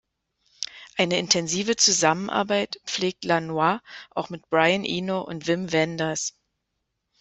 [0.97, 6.33] Eine intensive Zusammenarbeit pflegt Lanois auch mit Brian Eno und Wim Wenders.